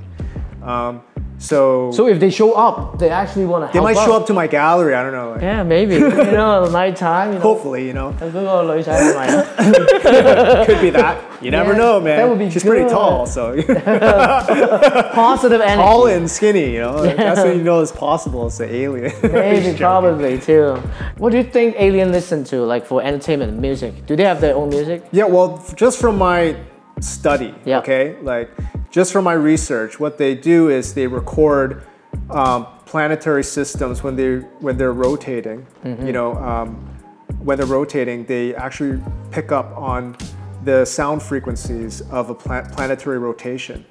[0.63, 1.03] Um,
[1.42, 4.06] so, So if they show up, they actually want to they help might out.
[4.06, 4.96] show up to my gallery.
[4.96, 5.32] I don't know.
[5.34, 5.96] Like, Yeah, maybe.
[5.96, 7.34] you know, night time.
[7.34, 10.66] You know, Hopefully, you know, 嗰个女仔系咪啊？
[10.66, 11.16] could be that.
[11.42, 12.18] You never Yeah, know, man.
[12.18, 12.92] that would be She's pretty good.
[12.92, 13.54] tall, so
[15.14, 15.78] Positive energy.
[15.84, 16.72] tall and skinny.
[16.74, 18.48] You know, that's what you know is possible.
[18.48, 19.12] It's an alien.
[19.22, 19.78] Maybe, Just joking.
[19.78, 20.76] probably too.
[21.18, 24.06] What do you think alien listen to, like for entertainment and music?
[24.06, 25.04] Do they have their own music?
[25.12, 26.56] Yeah, well, f- just from my
[27.00, 27.80] study, Yeah.
[27.80, 28.50] okay, like
[28.93, 31.83] just from my research, what they do is they record
[32.31, 35.67] um, planetary systems when they when they're rotating.
[36.07, 36.77] You know, um,
[37.41, 39.03] when they're rotating, they actually
[39.33, 40.15] pick up on
[40.65, 43.85] the sound frequencies of a pla- planetary rotation,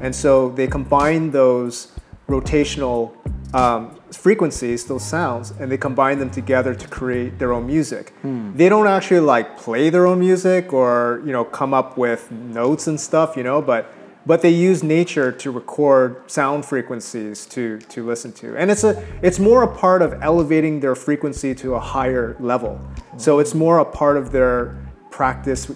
[0.00, 1.92] and so they combine those
[2.28, 3.12] rotational
[3.54, 8.12] um, frequencies, those sounds, and they combine them together to create their own music.
[8.56, 12.86] They don't actually like play their own music or you know come up with notes
[12.86, 13.92] and stuff, you know, but
[14.26, 19.02] but they use nature to record sound frequencies to to listen to, and it's a
[19.22, 22.80] it's more a part of elevating their frequency to a higher level.
[23.16, 24.76] So it's more a part of their
[25.10, 25.70] practice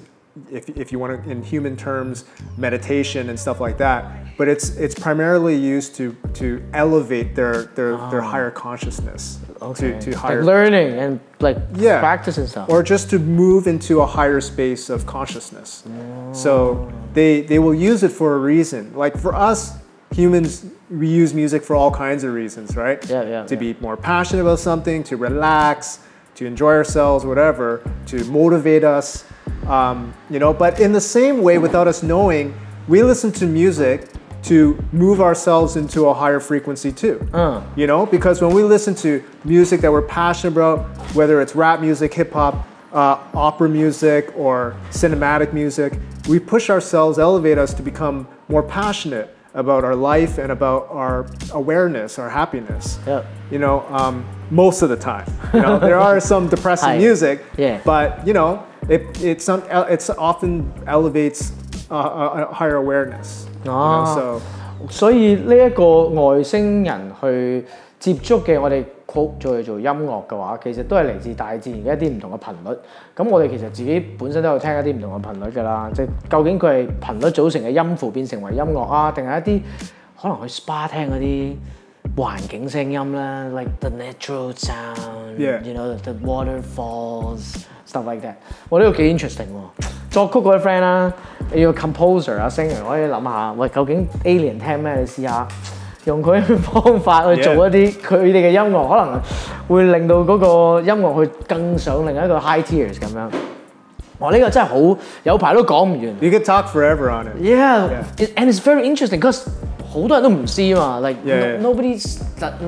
[0.50, 2.24] if, if you want to in human terms
[2.57, 7.96] meditation and stuff like that but it's it's primarily used to to elevate their their,
[8.09, 8.31] their ah.
[8.31, 12.00] higher consciousness to, to Like higher learning and like yeah.
[12.00, 12.70] practice and stuff.
[12.70, 15.85] or just to move into a higher space of consciousness.
[16.33, 16.92] So oh.
[17.12, 18.94] they they will use it for a reason.
[18.94, 19.76] Like for us
[20.11, 22.98] humans we use music for all kinds of reasons right?
[23.09, 23.61] Yeah, yeah, to yeah.
[23.61, 26.00] be more passionate about something to relax
[26.37, 29.24] to enjoy ourselves whatever to motivate us
[29.66, 32.55] um, you know but in the same way without us knowing
[32.88, 34.09] we listen to music
[34.42, 37.62] to move ourselves into a higher frequency too Uh.
[37.77, 41.81] you know because when we listen to music that we're passionate about whether it's rap
[41.81, 45.92] music hip hop uh, opera music or cinematic music
[46.29, 51.25] we push ourselves elevate us to become more passionate about our life and about our
[51.54, 53.23] awareness our happiness Yeah.
[53.51, 56.97] you know um, most of the time you know there are some depressing Hi.
[56.97, 57.80] music Yeah.
[57.86, 61.51] but you know it, it's, some, it's often elevates
[61.89, 64.06] uh, a, a higher awareness you know, Ah.
[64.15, 64.41] so
[64.89, 67.65] 所以呢一个外星人去
[67.99, 72.78] 接觸嘅，我哋 quote 做去做音樂嘅話，其實都係嚟自大自然嘅一啲唔同嘅頻率。
[73.15, 79.62] 咁我哋其實自己本身都有聽一啲唔同嘅頻率㗎啦，即係究竟佢係頻率組成嘅音符變成為音樂啊，定係一啲
[80.21, 81.56] 可能去 SPA 聽嗰啲
[82.15, 85.62] 環境聲音咧，like the natural sound， Yeah.
[85.63, 88.36] you know the waterfalls stuff like that。
[88.69, 89.86] 我呢個幾 interesting 喎。
[90.12, 91.13] 作曲嗰啲 friend 啦，
[91.54, 94.95] 你要 composer 啊，singer 可以諗下，喂，究竟 alien 聽咩？
[94.99, 95.45] 你試下
[96.06, 99.21] 用佢嘅方法去做一啲佢哋嘅音樂，可能
[99.67, 103.30] 會令到嗰個音樂去更上另一個 high tiers 咁樣。
[104.19, 104.32] 哇！
[104.32, 106.01] 呢、個真係好有排都講唔完。
[106.21, 108.04] you could talk forever on it Yeah, Yeah.
[108.25, 109.43] It, and it's very interesting because
[109.91, 111.75] 好多人都唔知嘛，like Yeah, no, yeah.
[111.75, 112.19] nobody's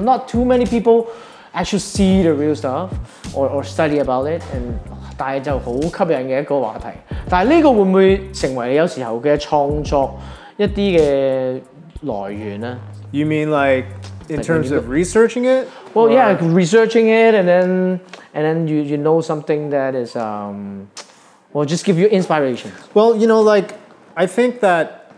[0.03, 1.05] not too many people
[1.53, 2.89] actually see the real stuff
[3.33, 4.73] or or study about it and
[5.17, 6.87] 但係就好吸引嘅一個話題。
[7.29, 10.15] 但係呢個會唔會成為你有時候嘅創作
[10.57, 11.61] 一啲嘅
[12.01, 12.75] 來源咧？
[13.12, 13.86] You mean like
[14.28, 15.68] in Like terms of researching it?
[15.94, 18.00] Well, Or- yeah, researching it and then
[18.34, 20.88] and then you you know something that is um,
[21.52, 22.72] well, just give you inspiration.
[22.94, 23.74] Well, you know, like
[24.16, 25.12] I think that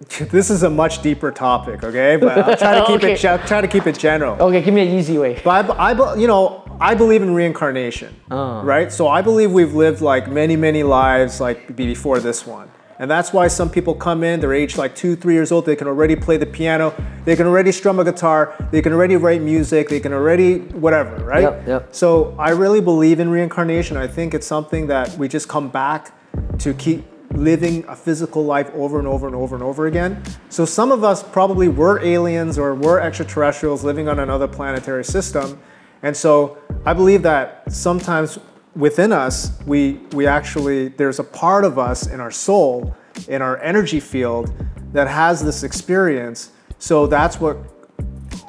[0.30, 2.16] this is a much deeper topic, okay?
[2.16, 3.12] But I'll try to keep Okay.
[3.14, 4.36] it try to keep it general.
[4.40, 5.40] Okay, give me an easy way.
[5.44, 8.60] But I, I you know, I believe in reincarnation, Ah.
[8.64, 8.90] right?
[8.92, 12.70] So I believe we've lived like many, many lives like before this one.
[13.00, 15.74] And that's why some people come in, they're aged like two, three years old, they
[15.74, 19.40] can already play the piano, they can already strum a guitar, they can already write
[19.40, 21.44] music, they can already whatever, right?
[21.44, 21.94] Yep, yep.
[21.94, 23.96] So I really believe in reincarnation.
[23.96, 26.12] I think it's something that we just come back
[26.58, 30.22] to keep living a physical life over and over and over and over again.
[30.50, 35.58] So some of us probably were aliens or were extraterrestrials living on another planetary system.
[36.02, 38.38] And so I believe that sometimes
[38.74, 42.96] within us, we, we actually, there's a part of us in our soul,
[43.28, 44.52] in our energy field,
[44.92, 46.50] that has this experience.
[46.78, 47.58] So that's what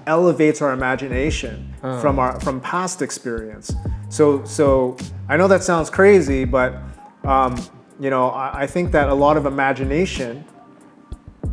[0.08, 3.74] elevates our imagination from our from past experience.
[4.10, 4.98] So so
[5.30, 6.76] I know that sounds crazy, but
[7.24, 7.56] um,
[8.00, 10.46] you know I, I think that a lot of imagination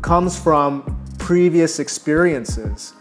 [0.02, 2.94] comes from previous experiences.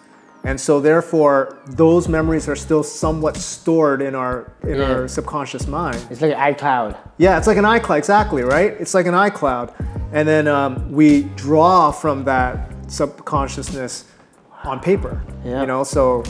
[0.43, 4.91] And so therefore those memories are still somewhat stored in our in Yeah.
[4.93, 5.97] our subconscious mind.
[6.10, 6.95] It's like an iCloud.
[7.17, 8.71] Yeah, it's like an iCloud, exactly, right?
[8.80, 9.73] It's like an iCloud.
[10.13, 14.06] And then um, we draw from that subconsciousness
[14.63, 15.21] on paper.
[15.43, 15.62] Yeah.
[15.62, 16.23] You know, so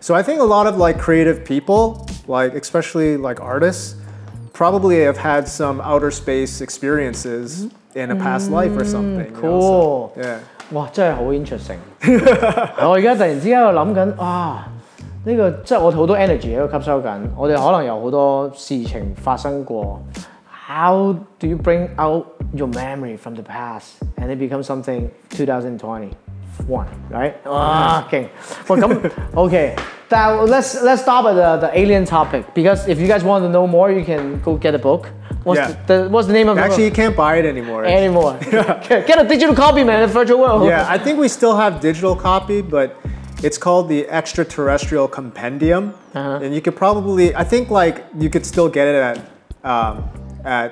[0.00, 3.96] so I think a lot of like creative people, like especially like artists,
[4.52, 9.26] probably have had some outer space experiences in a past life or something.
[9.26, 10.14] you know, so- cool.
[10.16, 10.40] yeah.
[10.71, 11.77] 哇，真系好 interesting！
[12.87, 14.67] 我而家突然之间喺度谂紧，啊，
[15.23, 17.19] 呢、个即系我好多 energy 喺度吸收紧。
[17.35, 20.01] 我哋可能有好多事情发生过。
[20.69, 26.09] How do you bring out your memory from the past and it becomes something 2020?
[26.67, 27.33] One, right?
[27.49, 28.25] 啊，劲！
[28.67, 29.75] 喂，咁 OK，
[30.09, 33.65] 但 let's let's stop at the, the alien topic because if you guys want to know
[33.67, 35.03] more, you can go get a book.
[35.43, 35.71] What's Yeah.
[35.87, 36.95] the, the what's the name of the Actually, you book?
[36.97, 37.85] can't buy it anymore.
[37.85, 38.35] Anymore.
[38.89, 40.01] get, get a digital copy, man.
[40.03, 40.67] in The virtual world.
[40.67, 42.95] Yeah, I think we still have digital copy, but
[43.43, 46.39] it's called the Extraterrestrial Compendium, Uh-huh.
[46.43, 49.17] and you could probably, I think, like you could still get it at
[49.63, 50.03] um,
[50.43, 50.71] at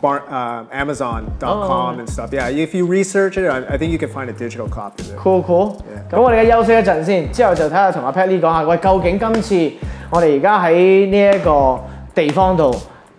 [0.00, 1.98] bar, uh, Amazon.com Oh.
[1.98, 2.30] and stuff.
[2.32, 5.10] Yeah, if you research it, I, I think you can find a digital copy of
[5.10, 5.16] it.
[5.18, 5.76] Cool cool。
[6.10, 9.72] 咁我哋而家休息一阵先，之后就睇下同阿 Pat Lee 讲下，喂，究竟今次
[10.10, 11.80] 我哋而家喺呢一个
[12.14, 12.70] 地方度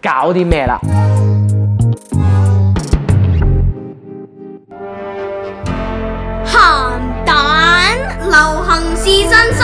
[0.04, 0.80] 搞啲咩啦？
[6.46, 6.92] 鹹
[7.26, 7.36] 蛋
[8.24, 9.60] 流行試身室，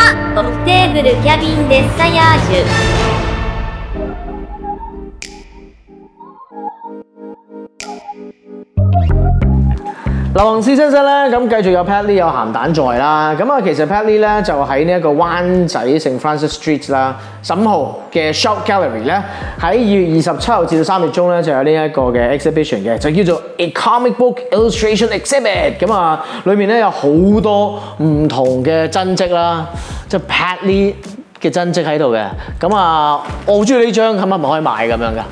[10.39, 13.33] 流行試身室咧，咁繼續有 Pat Lee 有鹹蛋在啦。
[13.39, 19.23] 咁啊，其實 Pat Lee 咧就喺呢一個灣仔聖 Francis Street 啦，十五號嘅 Shout Gallery 咧，
[19.57, 25.77] 喺二月二十七號至到三月中咧就有呢一個嘅 exhibition 嘅，就叫做 A Comic Book Illustration Exhibit。
[25.79, 27.07] 咁啊，裏面咧有好
[27.41, 29.65] 多唔同嘅真跡啦，
[30.09, 30.93] 即係 Pat Lee
[31.41, 32.21] 嘅真跡喺度嘅。
[32.59, 35.23] 咁啊，我好中意呢張，咁係咪可以買咁樣噶？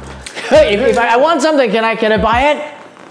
[0.52, 2.58] If if I I want something, can I can I buy it?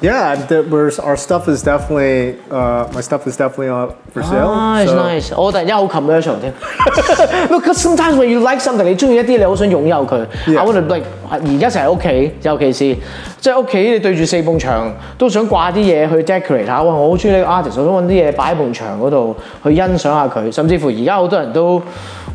[0.03, 4.53] Yeah, the, we're, our stuff is definitely, uh, my stuff is definitely uh, for sale.
[4.53, 5.33] Nice, so- nice。
[5.41, 6.53] 我突然间好 commercial 添。
[7.49, 10.27] Look, 'cause sometimes when you like something，你中意一啲，你好想拥有佢。
[10.49, 10.59] Yeah.
[10.59, 12.97] I want to like 而家成日喺屋企，尤其是
[13.38, 16.83] 即系屋企你对住四埲墙，都想挂啲嘢去 decorate 下。
[16.83, 16.93] 哇！
[16.93, 20.51] 我好中意呢个 artist，我想揾啲嘢摆喺埲墙嗰度去欣赏下佢。
[20.53, 21.81] 甚至乎而家好多人都，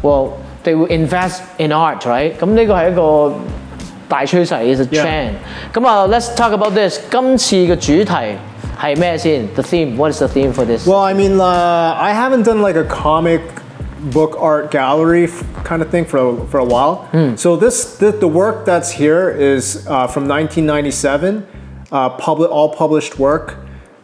[0.01, 0.30] well
[0.63, 2.32] they will invest in art，right？
[2.39, 3.34] 咁呢个系一个
[4.12, 5.03] 大趋势，is a Yeah.
[5.03, 5.32] trend。
[5.73, 6.99] 咁啊，let's talk about this。
[7.12, 8.38] 今次嘅主题
[8.80, 9.47] 系咩先？
[9.56, 10.88] The theme，what is the theme for this？
[10.88, 11.43] Well, I mean, uh,
[11.99, 13.41] I haven't done like a comic
[14.13, 17.08] book art gallery f- kind of thing for a, for a while.
[17.36, 21.45] So this the, the work that's here is uh, from 1997,
[21.91, 23.56] uh, public all published work,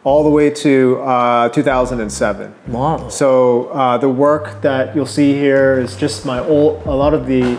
[0.04, 2.52] all the way to uh, 2007.
[2.70, 3.08] Wow.
[3.10, 7.28] So uh, the work that you'll see here is just my old a lot of
[7.28, 7.58] the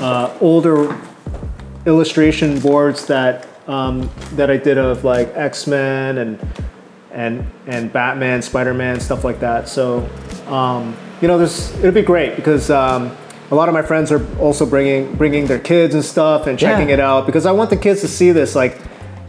[0.00, 0.88] uh, older
[1.86, 6.38] illustration boards that um, that I did of like X Men and
[7.12, 9.68] and and Batman, Spider Man, stuff like that.
[9.68, 10.08] So
[10.48, 13.16] um, you know, this it'll be great because um,
[13.50, 16.88] a lot of my friends are also bringing bringing their kids and stuff and checking
[16.88, 16.94] Yeah.
[16.94, 18.80] it out because I want the kids to see this like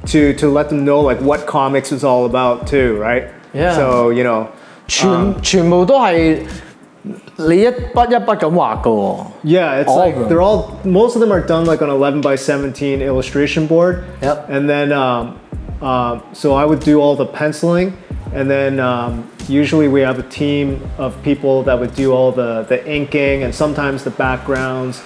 [0.07, 3.29] to to let them know like what comics is all about too, right?
[3.53, 3.75] Yeah.
[3.75, 4.49] So you know.
[4.87, 6.37] 全、全部都系
[7.03, 9.25] 你一笔一笔咁画嘅喎。
[9.43, 10.29] Yeah, it's All like of them.
[10.29, 14.03] they're all most of them are done like on 11 by 17 illustration board.
[14.21, 14.49] Yep.
[14.49, 15.35] And then um,
[15.81, 17.93] um, so I would do all the penciling,
[18.33, 22.65] and then um, usually we have a team of people that would do all the
[22.67, 25.01] the inking and sometimes the backgrounds.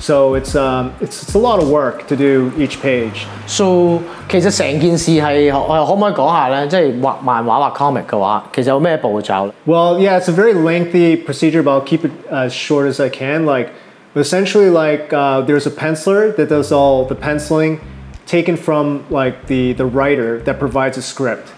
[0.00, 3.26] So it's um, it's it's a lot of work to do each page.
[3.46, 6.66] So 其实成件事系我可唔可以讲下咧？
[6.66, 9.52] 即系画漫画画 comic 嘅话，其实有咩步骤咧？
[9.66, 13.08] Well, yeah, it's a very lengthy procedure, but I'll keep it as short as I
[13.08, 13.46] can.
[13.46, 13.68] Like,
[14.16, 17.78] essentially, like uh, there's a penciler that does all the penciling,
[18.26, 21.52] taken from like the the writer that provides a script.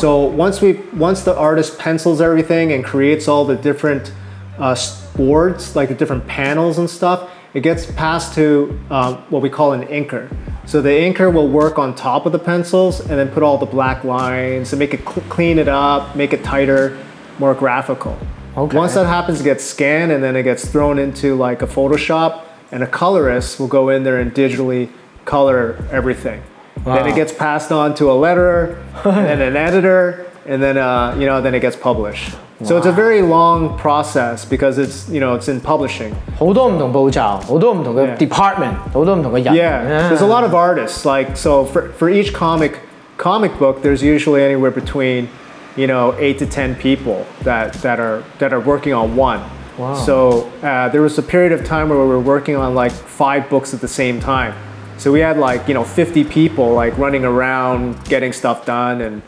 [0.00, 4.12] So once we once the artist pencils everything and creates all the different
[4.58, 7.20] uh, s- boards, like the different panels and stuff,
[7.53, 10.33] it gets passed to um, what we call an inker.
[10.65, 13.65] So the inker will work on top of the pencils and then put all the
[13.65, 16.97] black lines and make it cl- clean it up, make it tighter,
[17.39, 18.17] more graphical.
[18.57, 18.75] Okay.
[18.75, 22.43] Once that happens, it gets scanned and then it gets thrown into like a Photoshop,
[22.71, 24.89] and a colorist will go in there and digitally
[25.25, 26.41] color everything.
[26.83, 31.15] Then it gets passed on to a letterer, and then an editor, and then uh,
[31.19, 32.35] you know then it gets published.
[32.64, 36.12] So it's a very long process because it's you know it's in publishing.
[36.38, 38.16] 好多唔同步骤，好多唔同嘅 Yeah.
[38.16, 39.54] department，好多唔同嘅人。
[39.54, 41.04] Yeah, there's a lot of artists.
[41.04, 42.74] Like so, for for each comic
[43.18, 45.26] comic book, there's usually anywhere between
[45.76, 49.40] you know eight to ten people that that are that are working on one.
[49.76, 49.94] Wow.
[49.94, 53.48] So uh, there was a period of time where we were working on like five
[53.50, 54.52] books at the same time.
[54.98, 59.22] So we had like you know 50 people like running around getting stuff done, and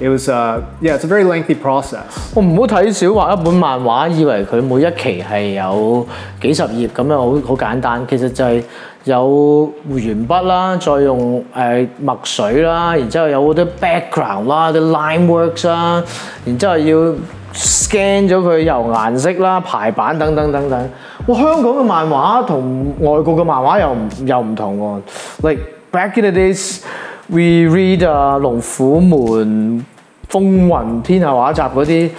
[0.00, 2.02] it was uh, yeah, it's a very lengthy process.
[2.34, 6.06] 我唔好睇小畫一本漫畫，以為佢每一期係有
[6.42, 8.06] 幾十頁咁樣，好好簡單。
[8.08, 8.62] 其實就係
[9.04, 16.02] 有鉛筆啦，再用誒、呃墨水啦，然之後有好多 background 啦，啲 line works 啦，
[16.44, 16.96] 然之後要
[17.54, 20.90] scan 咗佢由顏色啦、排版等等等等。
[21.28, 21.34] 哇！
[21.40, 24.78] 香港嘅漫畫同外國嘅漫畫又唔又唔同
[25.42, 25.48] 喎。
[25.48, 26.82] Like back in the days,
[27.28, 29.84] we read 啊、龍虎門。
[30.30, 32.10] 风云天下画集嗰啲，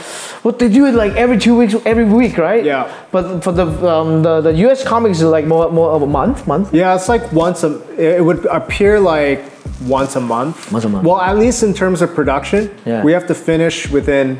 [0.43, 2.63] what they do it like every two weeks, every week, right?
[2.63, 2.85] Yeah.
[3.11, 4.83] But for the um, the the U.S.
[4.83, 6.73] comics is like more more of a month, month.
[6.73, 7.79] Yeah, it's like once a.
[7.97, 9.43] It would appear like
[9.87, 10.71] once a month.
[10.71, 11.03] Once a month.
[11.05, 13.03] Well, at least in terms of production, Yeah.
[13.03, 14.39] we have to finish within,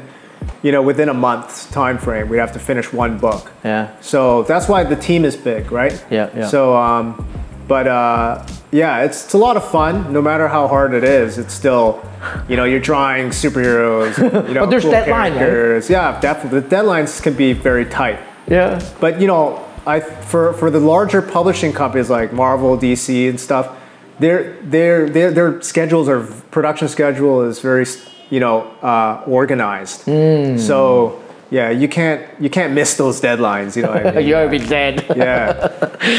[0.63, 2.30] you know, within a month time frame.
[2.30, 3.52] We have to finish one book.
[3.66, 3.88] Yeah.
[4.02, 5.94] So that's why the team is big, right?
[6.10, 6.48] Yeah, yeah.
[6.48, 7.26] So, um,
[7.68, 10.13] but uh, yeah, it's it's a lot of fun.
[10.13, 12.03] No matter how hard it is, it's still,
[12.49, 14.17] you know, you're drawing superheroes.
[14.49, 15.89] You know, But there's cool deadline, right?
[15.91, 16.61] Yeah, definitely.
[16.61, 18.19] The deadlines can be very tight.
[18.49, 18.81] Yeah.
[18.99, 23.77] But you know, I for for the larger publishing companies like Marvel, DC, and stuff,
[24.19, 27.87] their their their their schedules are production schedule is very
[28.31, 30.03] you know uh, organized.
[30.03, 30.57] Hmm.
[30.57, 33.77] So yeah, you can't you can't miss those deadlines.
[33.77, 33.93] You know.
[33.93, 34.27] I mean?
[34.27, 35.05] You're a bit dead.
[35.15, 35.69] yeah.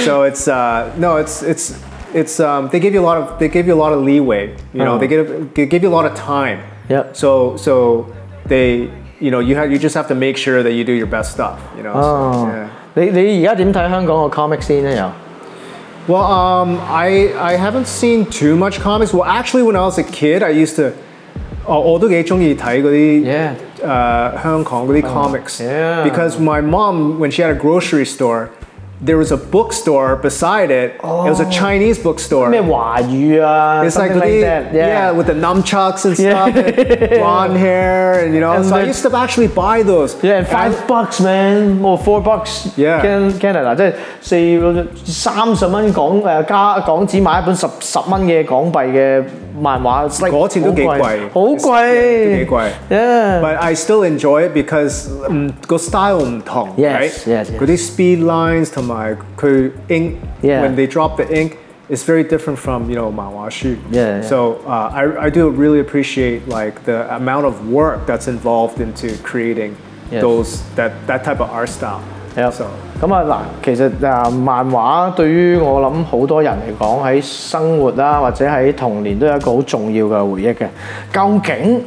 [0.06, 1.74] So it's uh, no, it's it's
[2.15, 4.55] it's um, they give you a lot of they give you a lot of leeway.
[4.73, 4.99] You know, Oh.
[4.99, 6.59] they give they give you a lot of time.
[6.89, 7.15] Yep.
[7.17, 8.07] So so
[8.49, 8.89] they
[9.21, 11.33] you know you have you just have to make sure that you do your best
[11.33, 11.59] stuff.
[11.77, 11.95] You know.
[11.95, 12.47] So, Oh.
[12.49, 12.69] yeah.
[12.95, 14.97] 你你而家点睇香港个 comic 先咧？
[14.97, 15.11] 又
[16.09, 19.13] Well, um, I I haven't seen too much comics.
[19.13, 20.93] Well, actually, when I was a kid, I used to.
[21.67, 23.51] 哦，我都几中意睇嗰啲 Yeah.
[23.85, 26.03] 诶香港嗰啲 comics yeah.
[26.03, 28.49] because my mom when she had a grocery store
[29.03, 34.19] there was a bookstore beside it it was a Chinese bookstore 咩华语啊 It's like, something
[34.19, 34.75] like the, that.
[34.75, 35.13] yeah.
[35.13, 36.51] with the nunchucks and Yeah.
[36.51, 38.55] stuff, and blonde hair, and you know.
[38.57, 40.17] And so I then- used to actually buy those.
[40.21, 42.71] Yeah, and five bucks man, or four bucks.
[42.77, 43.01] Yeah.
[43.01, 49.23] Can Canada 即系四三十蚊港诶加港纸买一本十十蚊嘅港币嘅
[49.61, 53.41] 漫画，it's like 嗰次都几贵好贵，都几贵 Yeah.
[53.41, 57.11] But I still enjoy it because 嗯个 style 唔同 Yes, right?
[57.27, 57.59] yes, yes.
[57.61, 58.92] 嗰啲 speed lines 同埋
[59.37, 60.63] 佢 ink Yeah.
[60.63, 61.53] when they drop the ink
[61.89, 63.75] is very different from you know 漫画书.
[63.91, 64.23] Yeah, yeah.
[64.23, 69.09] So uh, I I do really appreciate like the amount of work that's involved into
[69.23, 69.75] creating
[70.11, 70.23] Yes.
[70.23, 72.01] those that that type of art style.
[72.37, 72.53] Yep.
[72.53, 72.65] So
[73.01, 80.69] 咁啊嗱，其实诶漫画对于我谂好多人嚟讲喺生活啦，或者喺童年都有一个好重要嘅回忆嘅。
[81.13, 81.85] 究竟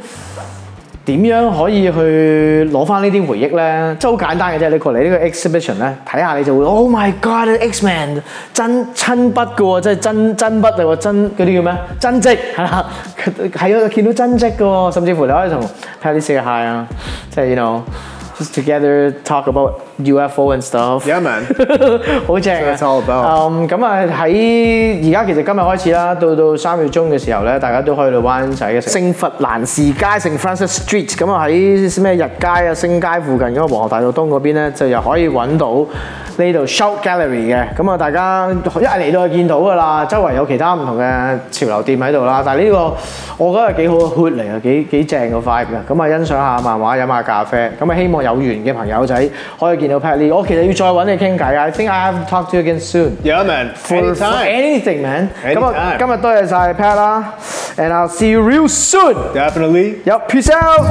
[1.06, 3.96] 點樣可以去攞翻呢啲回憶咧？
[3.98, 8.20] 即係好簡單嘅啫，你過嚟呢個 exhibition 咧，睇下你就會，Oh my God！X-Men
[8.54, 11.74] 真親筆嘅喎，即係真真筆嚟喎，真嗰啲叫咩？
[11.98, 12.86] 真跡係啦，
[13.52, 15.60] 係啊，見到真跡嘅喎，甚至乎你可以同
[16.02, 16.86] Patty say hi 啊，
[17.30, 21.00] 即係 you know。just together talk about UFO and stuff。
[21.06, 21.42] Yeah, man.
[22.26, 23.50] 好正啊 That's all about.
[23.50, 35.84] 嗯，咁啊喺而家其實今日開始啦，到到三月中嘅時候咧，大家都可以去到灣仔嘅聖佛蘭士街聖 Francis Street，咁啊喺咩日街啊、星街附近嗰個皇后大道東嗰邊咧，就又可以揾到
[36.38, 37.66] 呢度 Shout Gallery 嘅。
[37.76, 42.42] 咁啊，大家一嚟到就見到㗎啦，周圍有其他唔同嘅潮流店喺度啦。
[42.44, 42.94] 但係呢個
[43.38, 45.92] 我覺得係幾好嘅 hood 嚟啊，幾幾正個 vibe 嘅。
[45.92, 47.70] 咁啊，欣賞下漫畫，飲下咖啡。
[47.80, 49.14] 咁啊，希望有緣嘅朋友仔
[49.60, 50.34] 可以見 到 Pat Lee。
[50.34, 53.16] 我其實要再揾你傾偈，I think I have to talk to you again soon。
[53.22, 53.74] Yeah, man.
[53.74, 54.82] For, for Anytime.
[54.82, 55.28] anything, man。
[55.54, 57.34] 咁啊， Anytime 今日多謝晒 Pat 啦，
[57.76, 59.14] and I'll see you real soon。
[59.34, 59.96] Definitely.
[60.04, 60.86] 有 peace out。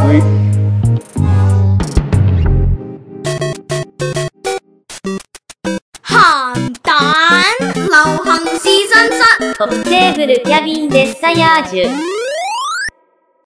[6.04, 6.94] 鹹蛋
[7.74, 7.92] 流
[8.24, 9.22] 行試身室。
[9.58, 12.15] トップテーブルキャビンデッサヤージュ